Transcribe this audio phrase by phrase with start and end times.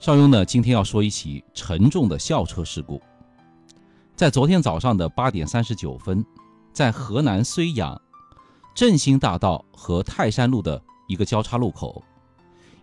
[0.00, 2.98] 邵雍呢，今天要说一起沉重的校车事故。
[4.16, 6.24] 在昨天早上的八点三十九分，
[6.72, 8.00] 在河南睢阳
[8.74, 12.02] 振兴大道和泰山路的一个交叉路口，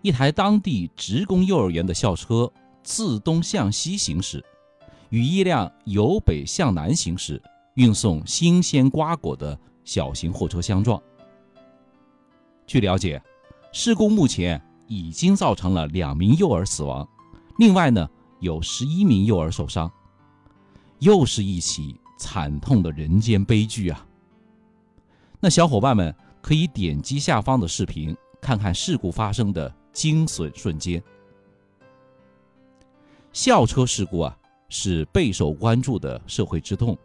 [0.03, 2.51] 一台当地职工幼儿园的校车
[2.83, 4.46] 自东向西行驶，
[5.10, 7.42] 与一辆由北向南行驶、
[7.74, 11.02] 运送新鲜瓜果的小型货车相撞。
[12.68, 13.20] 据了解，
[13.72, 14.62] 事故目前。
[14.88, 17.07] 已经造成了两名幼儿死亡，
[17.57, 19.91] 另外呢有十一名幼儿受伤，
[20.99, 24.05] 又是一起惨痛的人间悲剧啊！
[25.39, 31.02] 那小伙伴们可以点击下方的视频，看看事故发生的惊悚瞬间。
[33.33, 34.35] 校车事故啊
[34.69, 36.97] 是备受关注的社会之痛，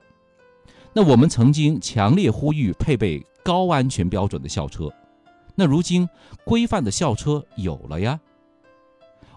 [0.95, 4.91] 那我们曾经强烈呼吁配备高安全标准的校车。
[5.55, 6.09] 那如今
[6.45, 8.19] 规范的校车有了呀，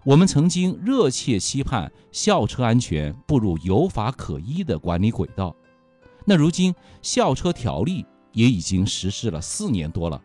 [0.04, 5.56] 我们曾经热切期盼校车安全步入有法可依的管理轨道。
[6.26, 10.22] 那如今校车条例也已经实施了四年多了。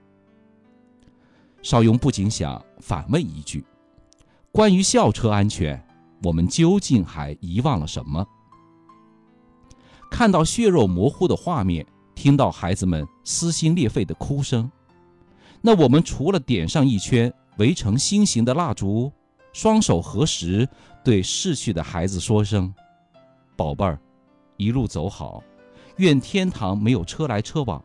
[1.62, 3.64] 邵雍不禁想反问一句：
[4.50, 5.86] 关于校车安全，
[6.22, 8.26] 我们究竟还遗忘了什么？
[10.10, 14.70] 看到血肉模糊的画面，听到孩子们撕心裂肺的哭声。
[15.62, 19.12] 那我们除了点上一圈围成心形的蜡烛，
[19.52, 20.66] 双手合十，
[21.04, 22.72] 对逝去的孩子说声
[23.56, 24.00] “宝贝儿，
[24.56, 25.42] 一路走好，
[25.96, 27.84] 愿天堂没有车来车往”，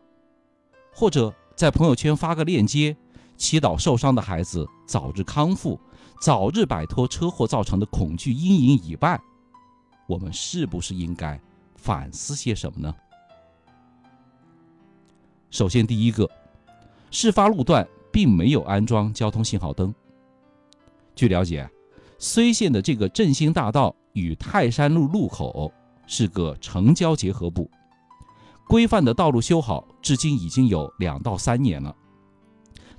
[0.96, 2.96] 或者在朋友圈发个链接，
[3.36, 5.78] 祈祷受伤的孩子早日康复，
[6.22, 9.20] 早日摆脱车祸造成的恐惧阴影以外，
[10.08, 11.38] 我们是不是应该
[11.76, 12.96] 反思些什么呢？
[15.52, 16.30] 首先，第一个。
[17.12, 19.94] 事发路段并没有安装交通信号灯。
[21.16, 21.70] 据了解，
[22.20, 25.72] 睢县的这个振兴大道与泰山路路口
[26.08, 27.70] 是个城郊结合部，
[28.68, 31.96] 规范的道路修好至今已经有两到三年了，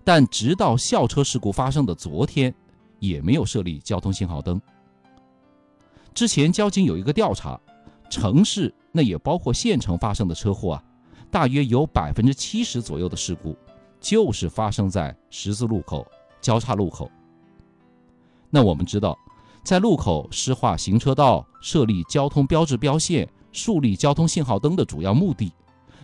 [0.03, 2.55] 但直到校车事故发生的昨天，
[2.99, 4.61] 也没有设立交通信号灯。
[6.15, 7.61] 之前交警有一个调查，
[8.09, 10.83] 城市那也包括县城发生的车祸啊，
[11.31, 13.55] 大约有百分之七十左右的事故。
[14.07, 16.07] 就是发生在十字路口、
[16.41, 17.11] 交叉路口。
[18.51, 19.19] 那我们知道，
[19.65, 25.53] 在路口施划行车道、设立交通标志标线、树立交通信号灯的主要目的，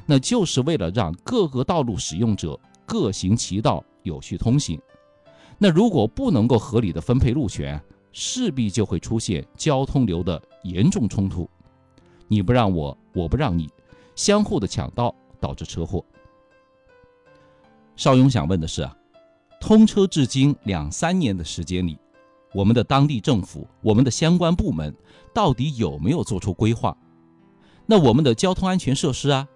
[0.04, 4.80] 那就是为了让各个道路使用者各行其道、有序通行。
[5.56, 7.80] 那如果不能够合理的分配路权，
[8.10, 11.48] 势必就会出现交通流的严重冲突。
[12.26, 13.70] 你不让我，我不让你，
[14.16, 16.04] 相互的抢道，导致车祸。
[17.96, 18.96] 邵勇想问的是啊，
[19.60, 21.98] 通车至今两三年的时间里，
[22.52, 24.92] 我们的当地政府、我们的相关部门
[25.32, 26.96] 到底有没有做出规划？
[27.86, 29.46] 那我们的交通安全设施啊，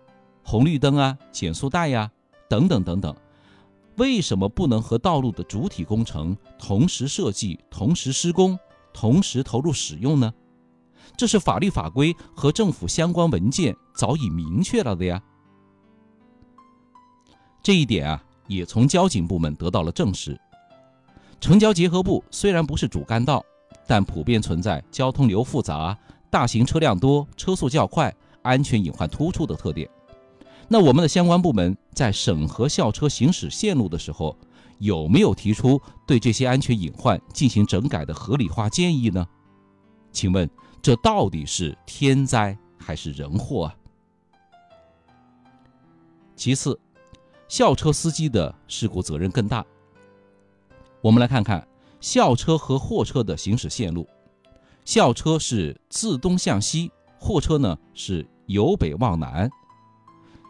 [0.45, 2.11] 红绿灯啊、减速带呀，
[2.49, 3.17] 等等等等，
[3.97, 8.57] 为什么不能和道路的主体工程同时设计、同时施工、
[8.93, 10.33] 同时投入使用呢？
[11.17, 15.23] 这是法律法规和政府相关文件早已明确了的呀。
[17.63, 18.23] 这一点啊。
[18.47, 20.39] 也从交警部门得到了证实。
[21.41, 23.45] 城郊结合部虽然不是主干道，
[23.87, 25.97] 但普遍存在交通流复杂、
[26.31, 29.89] 大型车辆多、车速较快、安全隐患突出的特点。
[30.69, 34.37] 那我们的相关部门在审核校车行驶线路的时候，
[34.79, 39.27] 有没有提出对这些安全隐患进行整改的合理化建议呢？
[40.11, 40.49] 请问
[40.81, 43.77] 这到底是天灾还是人祸啊？
[46.35, 46.81] 其次。
[47.49, 49.65] 校车司机的事故责任更大。
[51.01, 51.67] 我们来看看
[52.01, 54.07] 校车和货车的行驶线路。
[54.85, 59.51] 校车是自东向西，货车呢是由北往南。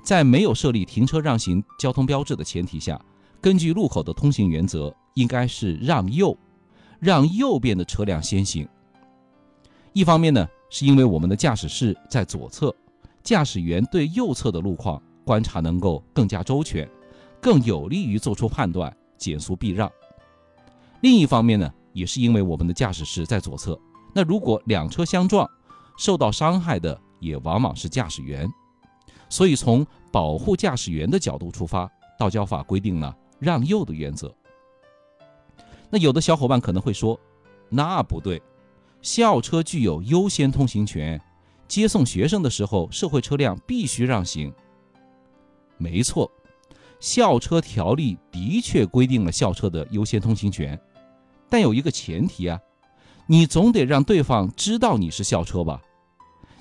[0.04, 3.00] 在没有设立停车让行交通标志的前提下，
[3.40, 6.36] 根据路口的通行原则，应该是让右，
[7.00, 8.68] 让右边的车辆先行。
[9.92, 12.74] 一方面呢，是因为我们的驾驶室在左侧，
[13.22, 15.02] 驾驶员对右侧的路况。
[15.26, 16.88] 观察能够更加周全，
[17.42, 19.90] 更有利于做出判断，减速避让。
[21.00, 23.76] 另一方面呢，也是因为我们的驾驶室在左侧，
[24.14, 25.44] 那如果两车相撞，
[25.98, 28.48] 受到伤害的也往往是驾驶员。
[29.28, 34.32] 所以从保护驾驶员的角度出发，道交法规定了让右的原则。
[35.90, 37.18] 那有的小伙伴可能会说，
[37.68, 38.40] 那不对，
[39.02, 41.20] 校车具有优先通行权，
[41.66, 44.54] 接送学生的时候，社会车辆必须让行。
[45.78, 46.30] 没错，
[47.00, 50.78] 校车条例的确规定了校车的优先通行权，
[51.48, 52.58] 但有一个前提啊，
[53.26, 55.80] 你总得让对方知道你是校车吧？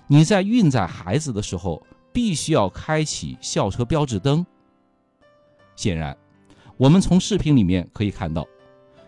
[0.08, 1.82] 你在运载孩子的时候，
[2.14, 4.46] 必须要开启校车标志灯。
[5.76, 6.16] 显然，
[6.78, 8.46] 我们从视频里面可以看到，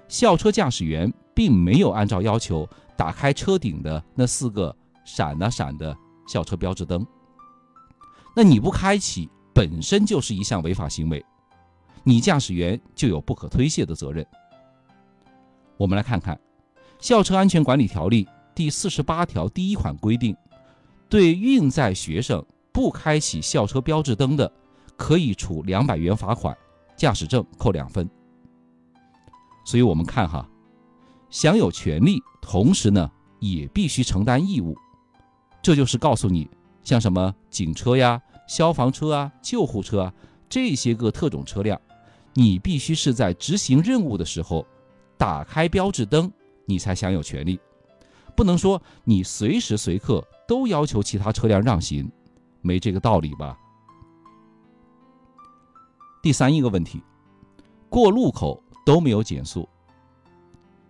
[0.08, 4.76] 校车驾驶员并没有按照要求打开车顶的那四个
[5.06, 5.96] 闪啊闪的
[6.28, 7.06] 校车标志灯。
[8.36, 11.26] 那你不开启，本身就是一项违法行为，
[12.04, 14.24] 你驾驶员就有不可推卸的责任。
[15.78, 16.36] 我们来看看
[17.00, 18.24] 《校车安全管理条例》
[18.54, 20.38] 第四十八条第一款规定。
[21.10, 24.52] 对运载学生不开启校车标志灯的，
[24.96, 26.56] 可以处两百元罚款，
[26.96, 28.08] 驾驶证扣两分。
[29.66, 30.48] 所以，我们看哈，
[31.32, 34.78] 享有权利，同时呢，也必须承担义务。
[35.64, 36.48] 这就是告诉你，
[36.84, 40.14] 像什么警车呀、消防车啊、救护车啊
[40.50, 41.80] 这些个特种车辆，
[42.34, 44.66] 你必须是在执行任务的时候
[45.18, 46.32] 打开标志灯，
[46.66, 47.60] 你才享有权利。
[48.36, 52.10] 不能说你随时随刻都要求其他车辆让行，
[52.62, 53.58] 没这个道理吧？
[56.22, 57.02] 第三一个问题，
[57.90, 59.68] 过路口都没有减速。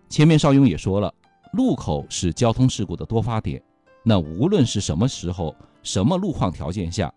[0.08, 1.12] 前面邵雍也说了，
[1.52, 3.62] 路口是交通事故的多发点。
[4.04, 7.12] 那无论是什么时候、什么路况条件下，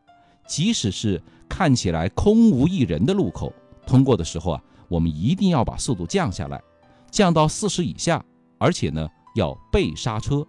[0.51, 3.53] 即使是看起来空无一人的路口，
[3.88, 6.62] 通过的时候啊，我们一定要把速度降下来，
[7.09, 8.21] 降到四十以下，
[8.59, 9.07] 而且呢。
[9.33, 10.45] 要背刹车，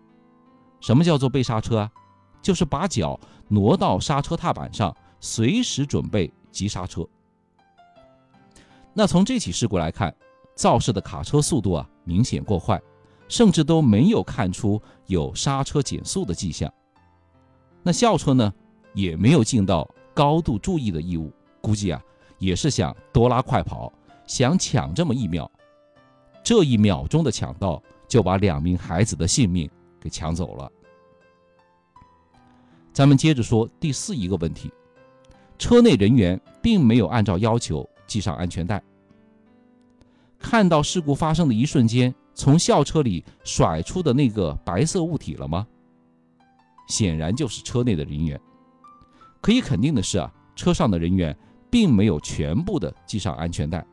[0.81, 1.93] 什么叫做背刹车啊？
[2.43, 3.17] 就是把脚
[3.47, 7.07] 挪到刹车踏板上，随时准备急刹车。
[8.93, 10.13] 那从这起事故来看，
[10.57, 12.83] 肇事的卡车速度啊明显过快，
[13.29, 16.69] 甚至都没有看出有刹车减速的迹象。
[17.85, 18.53] 那校车呢
[18.95, 22.03] 也没有尽到高度注意的义务，估计啊
[22.39, 23.93] 也是想多拉快跑，
[24.27, 25.51] 想抢这么一秒，
[26.43, 27.83] 这一秒钟的抢到。
[28.09, 30.71] 就把两名孩子的性命给抢走了。
[32.93, 34.71] 咱们接着说第四一个问题：
[35.57, 38.83] 车内人员并没有按照要求系上安全带。
[40.39, 45.67] 看到事故发生的一瞬间，从校车里甩出的那个白色物体了吗？
[46.89, 48.39] 显然就是车内的人员。
[49.43, 51.37] 可以肯定的是啊，车上的人员
[51.69, 53.85] 并没有全部的系上安全带，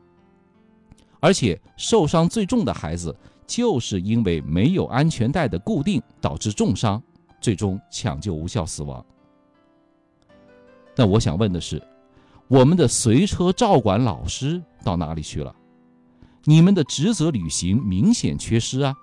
[1.20, 3.14] 而且受伤最重的孩子。
[3.46, 7.02] 就是因为没有安全带的固定，导致重伤，
[7.40, 9.04] 最终抢救无效死亡。
[10.94, 11.82] 那我想问的是，
[12.46, 15.52] 我们的随车照管老师到哪里去了？
[16.44, 18.94] 你们的职责履行明显缺失啊！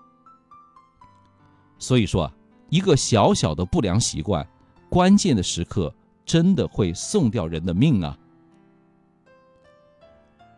[1.77, 2.33] 所以说啊，
[2.69, 4.47] 一个小小的不良习惯，
[4.87, 5.93] 关键的时刻
[6.27, 8.15] 真的会送掉人的命啊！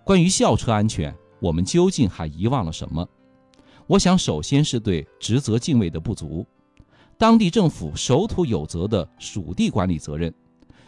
[0.04, 3.08] 关于校车安全，我们究竟还遗忘了什么？
[3.86, 6.46] 我想，首先是对职责敬畏的不足，
[7.18, 10.34] 当地政府守土有责的属地管理责任，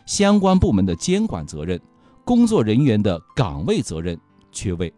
[0.07, 1.80] 相关部门的监管责任，
[2.25, 4.19] 工作人员的岗位责任
[4.51, 4.92] 缺位。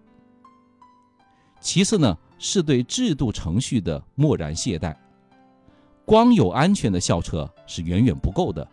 [1.59, 4.95] 其次呢，是对制度程序的漠然懈怠。
[6.06, 8.65] 光有安全的校车是远远不够的，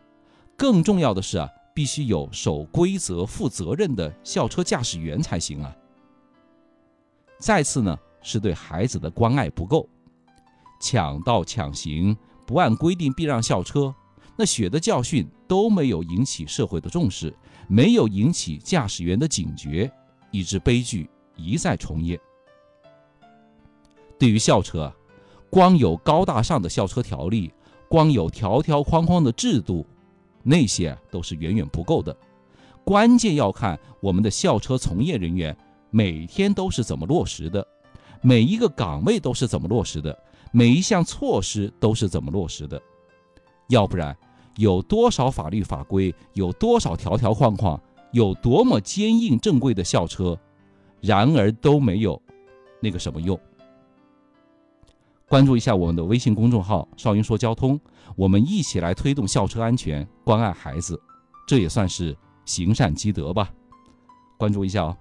[0.61, 5.75] 更重要的是啊，必须有守规则、负责任的校车驾驶员才行啊。
[7.39, 7.99] 再次呢。
[8.23, 9.89] 是对孩子的关爱不够，
[10.79, 12.14] 抢道抢行，
[12.47, 13.95] 不按规定避让校车，
[14.37, 17.35] 那血的教训都没有引起社会的重视，
[17.67, 19.90] 没有引起驾驶员的警觉，
[20.31, 22.21] 以致悲剧一再重演。
[24.19, 24.93] 对于校车，
[25.49, 27.50] 光有高大上的校车条例，
[27.88, 29.87] 光有条条框框的制度，
[30.42, 32.16] 那些都是远远不够的，
[32.85, 35.56] 关键要看我们的校车从业人员
[35.90, 37.66] 每天都是怎么落实的。
[38.23, 40.16] 每一个岗位都是怎么落实的？
[40.52, 42.80] 每一项措施都是怎么落实的？
[43.68, 44.16] 要不然，
[44.56, 47.80] 有多少法律法规，有多少条条框框，
[48.12, 50.38] 有多么坚硬正规的校车，
[51.00, 52.20] 然而都没有
[52.80, 53.38] 那个什么用。
[55.31, 57.79] 关注一下我们的微信公众号“少云说交通”，
[58.19, 61.01] 我们一起来推动校车安全，关爱孩子，
[61.47, 63.49] 这也算是行善积德吧。
[64.37, 64.97] 关注一下哦。